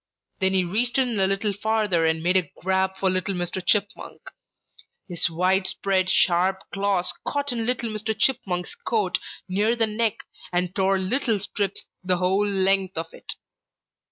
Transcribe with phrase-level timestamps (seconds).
[0.39, 3.63] Then he reached in a little farther and made a grab for little Mr.
[3.63, 4.31] Chipmunk.
[5.07, 8.17] His wide spread, sharp claws caught in little Mr.
[8.17, 13.33] Chipmunk's coat near the neck and tore little strips the whole length of it.